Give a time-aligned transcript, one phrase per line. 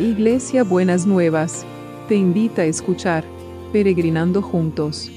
[0.00, 1.66] Iglesia Buenas Nuevas,
[2.08, 3.22] te invita a escuchar
[3.70, 5.10] Peregrinando Juntos.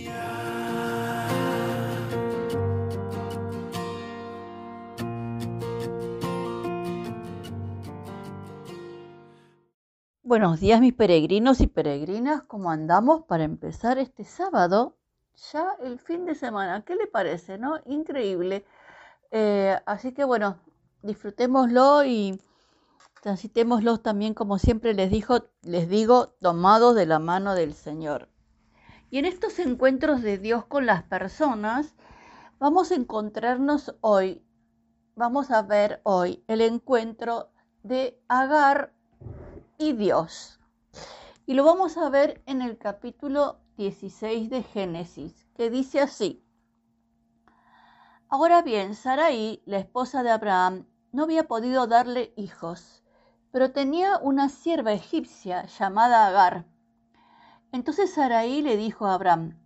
[10.21, 14.97] Buenos días mis peregrinos y peregrinas, ¿cómo andamos para empezar este sábado?
[15.53, 17.57] Ya el fin de semana, ¿qué le parece?
[17.57, 17.79] ¿No?
[17.85, 18.65] Increíble.
[19.31, 20.57] Eh, así que bueno,
[21.03, 22.37] disfrutémoslo y
[23.23, 28.27] transitémoslo también, como siempre les, dijo, les digo, tomados de la mano del Señor.
[29.09, 31.95] Y en estos encuentros de Dios con las personas,
[32.59, 34.45] vamos a encontrarnos hoy,
[35.15, 37.49] vamos a ver hoy el encuentro
[37.81, 38.93] de Agar
[39.77, 40.59] y Dios.
[41.45, 46.43] Y lo vamos a ver en el capítulo 16 de Génesis, que dice así.
[48.27, 53.02] Ahora bien, Sarai, la esposa de Abraham, no había podido darle hijos,
[53.53, 56.65] pero tenía una sierva egipcia llamada Agar.
[57.71, 59.59] Entonces Sarai le dijo a Abraham,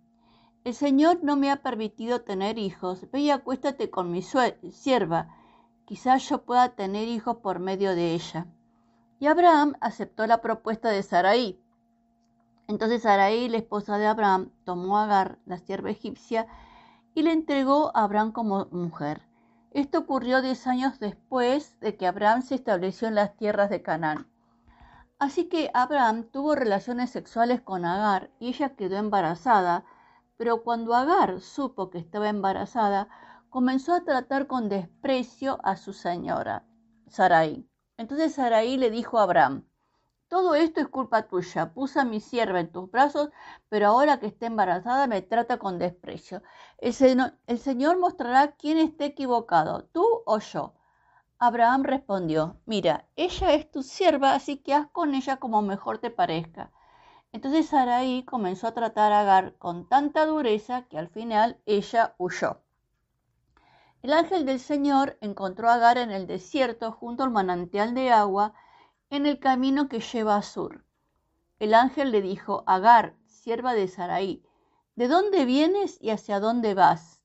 [0.64, 5.34] el Señor no me ha permitido tener hijos, ve y acuéstate con mi sierva,
[5.86, 8.46] quizás yo pueda tener hijos por medio de ella.
[9.20, 11.58] Y Abraham aceptó la propuesta de Sarai.
[12.66, 16.46] Entonces Sarai, la esposa de Abraham, tomó a Agar, la sierva egipcia,
[17.14, 19.27] y le entregó a Abraham como mujer.
[19.70, 24.26] Esto ocurrió diez años después de que Abraham se estableció en las tierras de Canaán.
[25.18, 29.84] Así que Abraham tuvo relaciones sexuales con Agar y ella quedó embarazada,
[30.36, 33.08] pero cuando Agar supo que estaba embarazada,
[33.50, 36.64] comenzó a tratar con desprecio a su señora,
[37.08, 37.68] Sarai.
[37.96, 39.64] Entonces Sarai le dijo a Abraham,
[40.28, 41.72] todo esto es culpa tuya.
[41.72, 43.30] Puse a mi sierva en tus brazos,
[43.68, 46.42] pero ahora que está embarazada me trata con desprecio.
[46.78, 46.92] El,
[47.58, 50.74] Señor mostrará quién esté equivocado, tú o yo.
[51.38, 56.10] Abraham respondió, mira, ella es tu sierva, así que haz con ella como mejor te
[56.10, 56.72] parezca.
[57.32, 62.60] Entonces Sarai comenzó a tratar a Agar con tanta dureza que al final ella huyó.
[64.02, 68.54] El ángel del Señor encontró a Agar en el desierto junto al manantial de agua
[69.10, 70.84] en el camino que lleva a Sur.
[71.58, 74.42] El ángel le dijo, Agar, sierva de Sarai,
[74.96, 77.22] ¿de dónde vienes y hacia dónde vas?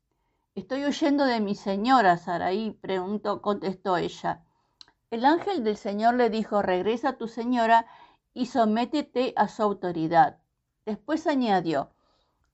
[0.56, 4.44] Estoy huyendo de mi señora, Sarai, preguntó, contestó ella.
[5.12, 7.86] El ángel del Señor le dijo, regresa a tu señora
[8.34, 10.40] y sométete a su autoridad.
[10.86, 11.92] Después añadió,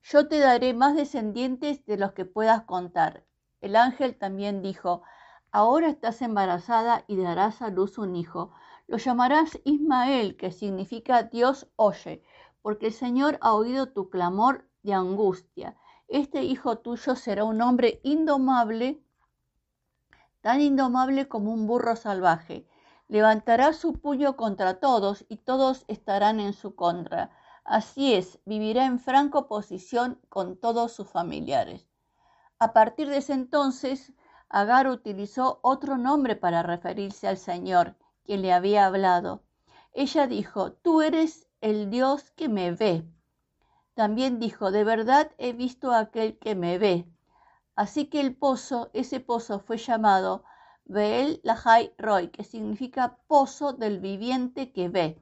[0.01, 3.25] yo te daré más descendientes de los que puedas contar.
[3.61, 5.03] El ángel también dijo,
[5.51, 8.51] ahora estás embarazada y darás a luz un hijo
[8.89, 12.23] lo llamarás Ismael, que significa Dios oye,
[12.63, 15.77] porque el Señor ha oído tu clamor de angustia.
[16.07, 18.99] Este hijo tuyo será un hombre indomable,
[20.41, 22.67] tan indomable como un burro salvaje.
[23.07, 27.29] Levantará su puño contra todos y todos estarán en su contra.
[27.63, 31.88] Así es, vivirá en franca oposición con todos sus familiares.
[32.57, 34.13] A partir de ese entonces,
[34.49, 37.95] Agar utilizó otro nombre para referirse al Señor
[38.29, 39.41] quien le había hablado.
[39.91, 43.03] Ella dijo, tú eres el Dios que me ve.
[43.95, 47.07] También dijo, de verdad he visto a aquel que me ve.
[47.75, 50.44] Así que el pozo, ese pozo fue llamado
[50.85, 55.19] Beel Lahai Roy, que significa pozo del viviente que ve.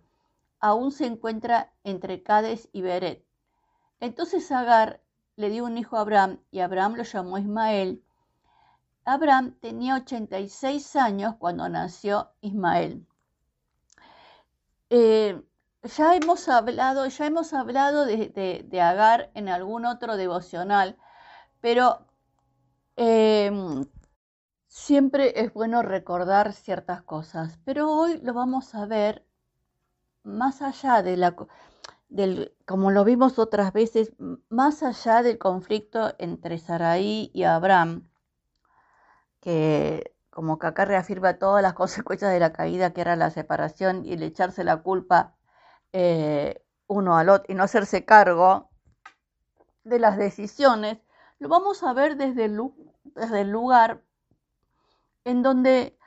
[0.60, 3.26] Aún se encuentra entre Cades y Beret.
[4.02, 5.00] Entonces Agar
[5.38, 8.04] le dio un hijo a Abraham y Abraham lo llamó Ismael
[9.08, 13.08] Abraham tenía 86 años cuando nació Ismael.
[14.90, 15.42] Eh,
[15.84, 20.98] ya hemos hablado, ya hemos hablado de, Agar en algún otro devocional,
[21.62, 22.06] pero
[22.98, 23.86] em,
[24.68, 27.60] siempre es bueno recordar ciertas cosas.
[27.64, 29.26] Pero hoy lo vamos a ver
[30.24, 31.34] más allá de la,
[32.10, 34.12] del, como lo vimos otras veces,
[34.50, 38.10] más allá del conflicto entre Sarai y Abraham
[39.48, 44.06] que como que acá reafirma todas las consecuencias de la caída, que era la separación
[44.06, 45.38] y el echarse la culpa
[45.94, 48.70] eh, uno al otro y no hacerse cargo
[49.86, 50.98] de las decisiones,
[51.40, 52.60] lo vamos a ver desde el,
[53.16, 54.04] desde el lugar
[55.24, 55.98] en donde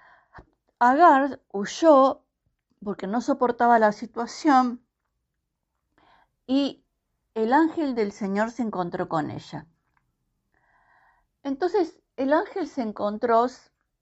[0.79, 2.23] Agar huyó
[2.85, 4.85] porque no soportaba la situación
[6.47, 6.85] y
[7.35, 9.67] el ángel del Señor se encontró con ella.
[11.43, 13.47] Entonces el ángel se encontró,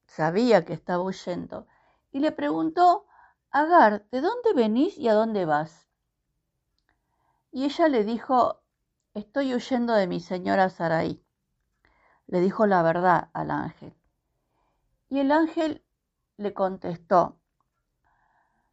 [0.06, 1.68] sabía que estaba huyendo,
[2.10, 3.06] y le preguntó,
[3.52, 5.88] Agar, ¿de dónde venís y a dónde vas?
[7.52, 8.60] Y ella le dijo,
[9.14, 11.22] estoy huyendo de mi señora Sarai.
[12.26, 13.94] Le dijo la verdad al ángel.
[15.08, 15.84] Y el ángel
[16.38, 17.38] le contestó,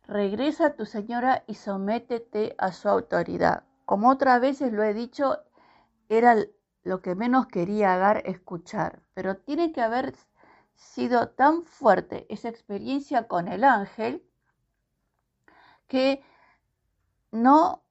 [0.07, 3.63] regresa a tu señora y sométete a su autoridad.
[3.85, 5.37] Como otras veces lo he dicho,
[6.09, 6.35] era
[6.85, 10.15] lo que menos quería Agar escuchar, pero tiene que haber
[10.75, 14.23] sido tan fuerte esa experiencia con el ángel
[15.87, 16.23] que
[17.31, 17.83] no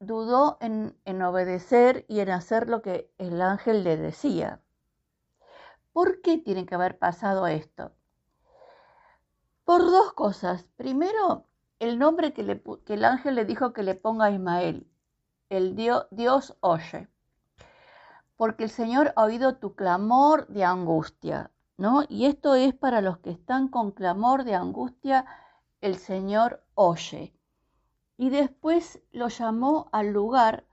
[0.00, 4.60] dudó en, en, obedecer y en hacer lo que el ángel le decía.
[5.92, 7.92] ¿Por qué tiene que haber pasado esto?
[9.64, 10.64] Por dos cosas.
[10.76, 11.46] Primero,
[11.78, 14.86] el nombre que, el ángel le dijo que le ponga a Ismael.
[15.48, 17.08] El Dios, Dios oye.
[18.36, 21.50] Porque el Señor ha oído tu clamor de angustia.
[21.76, 22.04] ¿no?
[22.08, 25.26] Y esto es para los que están con clamor de angustia,
[25.80, 27.34] el Señor oye.
[28.16, 30.64] Y después lo llamó al lugar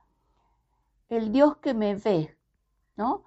[1.09, 2.37] el Dios que me ve,
[2.95, 3.23] ¿no?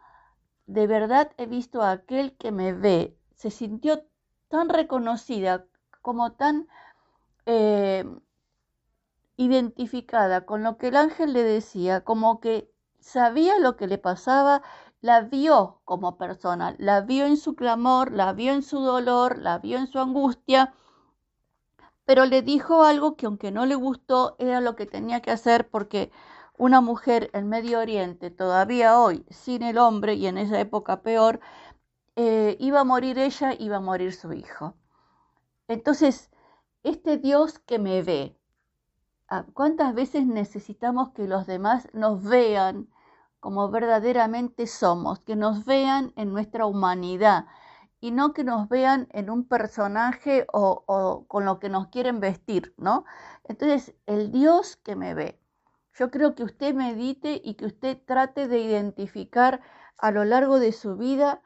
[0.66, 3.18] De verdad he visto a aquel que me ve.
[3.34, 4.04] Se sintió
[4.48, 5.66] tan reconocida,
[6.02, 6.68] como tan
[7.46, 8.04] eh,
[9.36, 12.71] identificada con lo que el ángel le decía, como que
[13.02, 14.62] sabía lo que le pasaba,
[15.00, 19.58] la vio como persona, la vio en su clamor, la vio en su dolor, la
[19.58, 20.72] vio en su angustia,
[22.04, 25.68] pero le dijo algo que aunque no le gustó, era lo que tenía que hacer
[25.68, 26.10] porque
[26.56, 31.40] una mujer en Medio Oriente, todavía hoy, sin el hombre y en esa época peor,
[32.16, 34.74] eh, iba a morir ella, iba a morir su hijo.
[35.68, 36.30] Entonces,
[36.82, 38.36] este Dios que me ve,
[39.54, 42.88] ¿cuántas veces necesitamos que los demás nos vean
[43.40, 47.46] como verdaderamente somos, que nos vean en nuestra humanidad
[48.00, 52.20] y no que nos vean en un personaje o, o con lo que nos quieren
[52.20, 53.04] vestir, ¿no?
[53.44, 55.40] Entonces, el Dios que me ve.
[55.94, 59.60] Yo creo que usted medite y que usted trate de identificar
[59.98, 61.42] a lo largo de su vida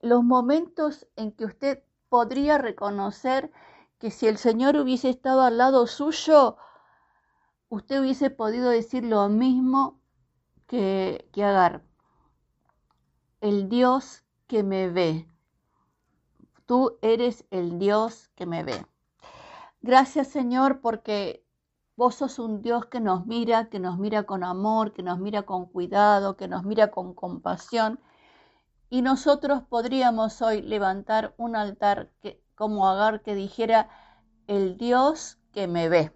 [0.00, 3.50] los momentos en que usted podría reconocer
[3.98, 6.56] que si el Señor hubiese estado al lado suyo,
[7.70, 9.98] usted hubiese podido decir lo mismo
[10.66, 11.82] que, que Agar.
[13.40, 15.26] El Dios que me ve.
[16.66, 18.84] Tú eres el Dios que me ve.
[19.80, 21.42] Gracias Señor porque
[21.96, 25.42] vos sos un Dios que nos mira, que nos mira con amor, que nos mira
[25.42, 27.98] con cuidado, que nos mira con compasión
[28.90, 33.88] y nosotros podríamos hoy levantar un altar que, como Agar que dijera,
[34.48, 36.12] el Dios que me ve.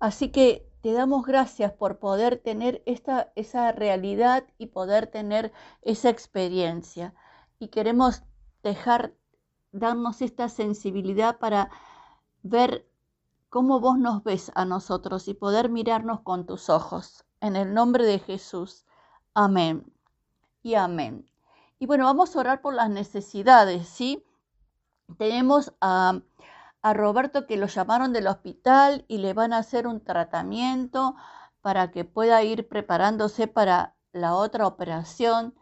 [0.00, 5.52] Así que te damos gracias por poder tener esta, esa realidad y poder tener
[5.82, 7.14] esa experiencia.
[7.58, 8.22] Y queremos
[8.62, 9.14] dejar,
[9.72, 11.70] darnos esta sensibilidad para
[12.42, 12.88] ver
[13.48, 17.24] cómo vos nos ves a nosotros y poder mirarnos con tus ojos.
[17.40, 18.84] En el nombre de Jesús.
[19.34, 19.92] Amén
[20.62, 21.28] y amén.
[21.78, 24.24] Y bueno, vamos a orar por las necesidades, ¿sí?
[25.16, 26.20] Tenemos a,
[26.82, 31.16] Roberto que lo llamaron del hospital y le van a hacer un tratamiento
[31.60, 35.54] para que pueda ir preparándose para la otra operación.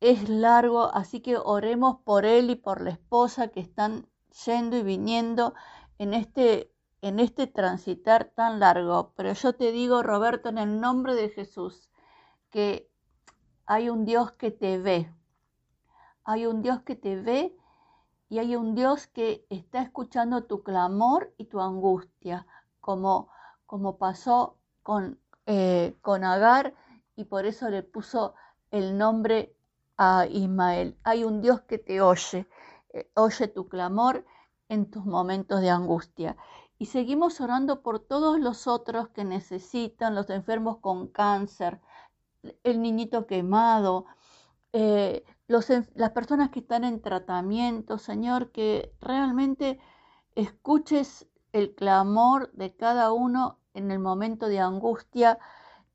[0.00, 4.08] Es largo, así que oremos por él y por la esposa que están
[4.44, 5.54] yendo y viniendo
[5.98, 9.12] en este, en este transitar tan largo.
[9.16, 11.90] Pero yo te digo, Roberto, en el nombre de Jesús,
[12.50, 12.90] que
[13.64, 15.10] hay un Dios que te ve,
[16.24, 17.56] hay un Dios que te ve
[18.28, 22.46] y hay un Dios que está escuchando tu clamor y tu angustia,
[22.80, 23.28] como,
[23.66, 26.74] como pasó con, eh, con Agar
[27.14, 28.34] y por eso le puso
[28.70, 29.54] el nombre
[29.96, 30.96] a Ismael.
[31.04, 32.48] Hay un Dios que te oye,
[32.92, 34.24] eh, oye tu clamor
[34.68, 36.36] en tus momentos de angustia.
[36.78, 41.80] Y seguimos orando por todos los otros que necesitan, los enfermos con cáncer,
[42.64, 44.04] el niñito quemado,
[44.72, 49.78] eh, las personas que están en tratamiento, Señor, que realmente
[50.34, 55.38] escuches el clamor de cada uno en el momento de angustia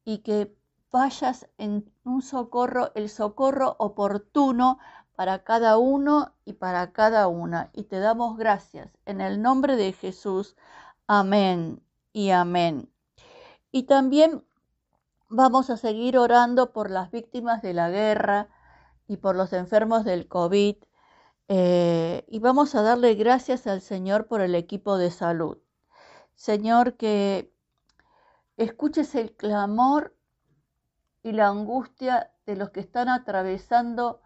[0.06, 0.56] y que
[0.92, 4.80] vayas en un socorro, el socorro oportuno
[5.16, 7.70] para cada uno y para cada una.
[7.74, 10.56] Y te damos gracias en el nombre de Jesús.
[11.08, 12.92] Amén y amén.
[13.72, 14.44] Y también
[15.30, 18.50] vamos a seguir orando por las víctimas de la guerra,
[19.12, 20.78] y por los enfermos del COVID.
[21.50, 25.58] Eh, y vamos a darle gracias al Señor por el equipo de salud.
[26.34, 27.54] Señor, que
[28.56, 30.16] escuches el clamor
[31.24, 34.22] y la angustia de los que están atravesando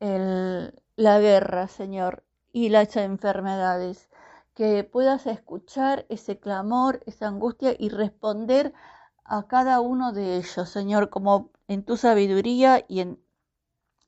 [0.00, 4.08] la guerra, Señor, y las enfermedades.
[4.54, 8.72] Que puedas escuchar ese clamor, esa angustia y responder
[9.24, 13.20] a cada uno de ellos, Señor, como en tu sabiduría y en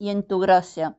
[0.03, 0.97] y en tu gracia.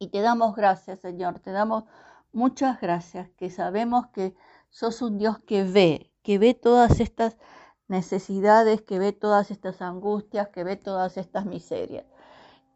[0.00, 1.84] Y te damos gracias, Señor, te damos
[2.32, 4.36] Muchas gracias, que sabemos que
[4.70, 7.38] sos un Dios que ve, que ve todas estas
[7.86, 12.04] necesidades, que ve todas estas angustias, que ve todas estas miserias.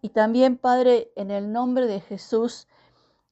[0.00, 2.66] Y también, Padre, en el nombre de Jesús,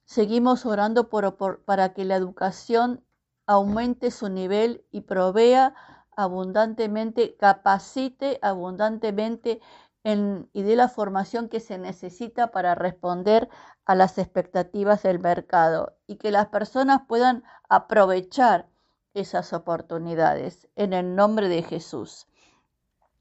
[0.03, 3.03] seguimos orando por, para que la educación
[3.47, 5.73] aumente su nivel y provea
[6.15, 9.59] abundantemente, capacite abundantemente
[10.03, 13.49] y dé la formación que se necesita para responder
[13.85, 18.67] a las expectativas del mercado y que las personas puedan aprovechar
[19.13, 22.27] esas oportunidades en el nombre de Jesús.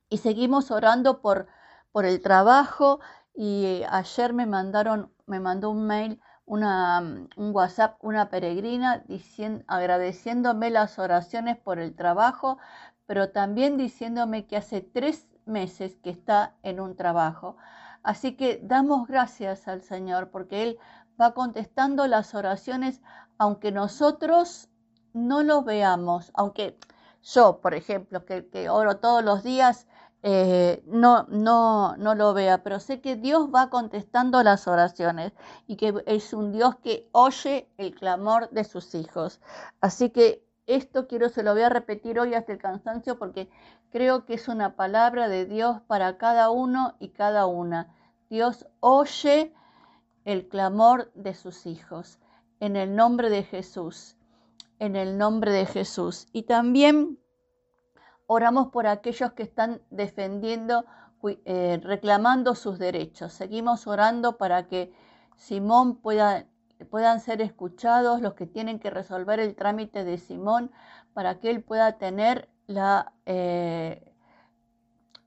[0.08, 1.49] Y seguimos orando por,
[1.92, 3.00] por el trabajo
[3.34, 7.00] y ayer me mandaron, me mandó un mail, una,
[7.37, 12.58] un WhatsApp, una peregrina diciendo, agradeciéndome las oraciones por el trabajo,
[13.06, 17.56] pero también diciéndome que hace tres meses que está en un trabajo.
[18.02, 20.78] Así que damos gracias al Señor porque Él
[21.20, 23.00] va contestando las oraciones
[23.40, 24.68] aunque nosotros
[25.14, 26.78] no lo veamos, aunque
[27.23, 29.87] yo, por ejemplo, que, oro todos los días,
[30.23, 35.32] eh, no, no, no lo vea, pero sé que Dios va contestando las oraciones
[35.66, 39.40] y que es un Dios que oye el clamor de sus hijos.
[39.80, 43.48] Así que esto quiero, se lo voy a repetir hoy hasta el cansancio porque
[43.90, 47.94] creo que es una palabra de Dios para cada uno y cada una.
[48.28, 49.52] Dios oye
[50.24, 52.18] el clamor de sus hijos.
[52.60, 54.16] En el nombre de Jesús.
[54.78, 56.28] En el nombre de Jesús.
[56.32, 57.18] Y también
[58.26, 60.84] oramos por aquellos que están defendiendo,
[61.44, 63.32] eh, reclamando sus derechos.
[63.32, 64.92] Seguimos orando para que
[65.36, 66.46] Simón pueda
[66.84, 70.70] puedan ser escuchados los que tienen que resolver el trámite de Simón
[71.12, 74.10] para que él pueda tener la, eh,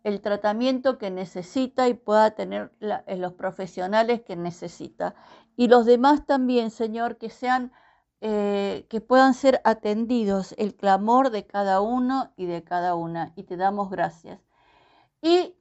[0.04, 5.16] el tratamiento que necesita y pueda tener eh, los profesionales que necesita.
[5.56, 7.72] Y los demás también, Señor, que sean,
[8.22, 13.34] eh, que puedan ser atendidos el clamor de cada uno y de cada una.
[13.36, 14.40] Y te damos gracias.
[15.22, 15.56] Y,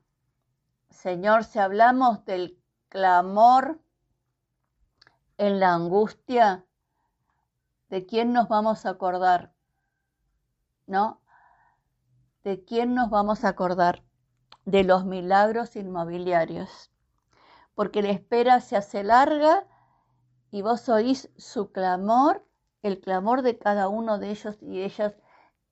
[0.91, 2.59] Señor, si hablamos del
[2.89, 3.81] clamor
[5.39, 6.65] en la angustia,
[7.89, 9.53] ¿de quién nos vamos a acordar?
[10.87, 11.21] ¿No?
[12.45, 14.03] ¿De quién nos vamos a acordar?
[14.65, 16.91] De los milagros inmobiliarios.
[17.75, 19.67] Porque la espera se hace larga
[20.51, 22.45] y vos oís su clamor,
[22.83, 25.15] el clamor de cada uno de ellos y ellas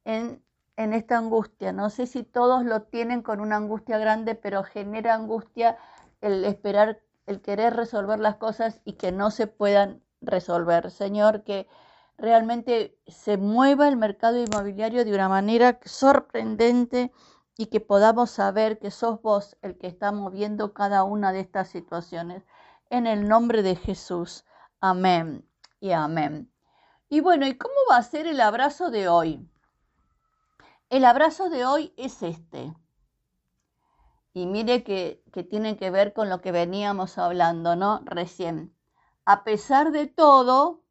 [0.04, 0.42] en,
[0.76, 1.72] en esta angustia.
[1.72, 5.76] No sé si todos lo tienen con una angustia grande, pero genera angustia
[6.20, 7.00] el esperar
[7.30, 10.90] el querer resolver las cosas y que no se puedan resolver.
[10.90, 11.68] Señor, que
[12.18, 17.12] realmente se mueva el mercado inmobiliario de una manera sorprendente
[17.56, 21.68] y que podamos saber que sos vos el que está moviendo cada una de estas
[21.68, 22.42] situaciones.
[22.90, 24.44] En el nombre de Jesús.
[24.80, 26.52] Amén y amén.
[27.08, 29.48] Y bueno, ¿y cómo va a ser el abrazo de hoy?
[30.88, 32.74] El abrazo de hoy es este.
[34.32, 38.00] Y mire que, tiene que ver con lo que veníamos hablando, ¿no?
[38.04, 38.74] Recién.
[39.24, 40.82] A pesar de todo,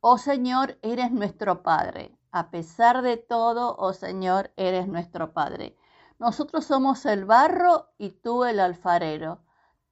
[0.00, 2.16] oh Señor, eres nuestro Padre.
[2.30, 5.76] A pesar de todo, oh Señor, eres nuestro Padre.
[6.18, 9.40] Nosotros somos el barro y tú el alfarero.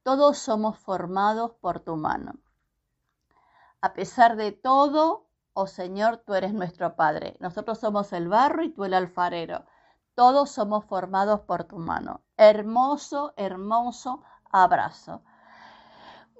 [0.02, 2.34] Todos somos formados por tu mano.
[3.80, 7.36] A pesar de todo, oh Señor, tú eres nuestro Padre.
[7.40, 9.64] Nosotros somos el barro y tú el alfarero.
[10.16, 12.22] Todos somos formados por tu mano.
[12.38, 15.20] Hermoso, hermoso abrazo.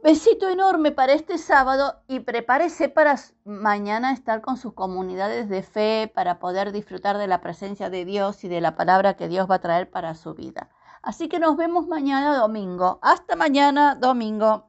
[0.03, 6.11] Besito enorme para este sábado y prepárese para mañana estar con sus comunidades de fe
[6.15, 9.57] para poder disfrutar de la presencia de Dios y de la palabra que Dios va
[9.57, 10.71] a traer para su vida.
[11.03, 12.99] Así que nos vemos mañana domingo.
[13.03, 14.65] Hasta mañana domingo.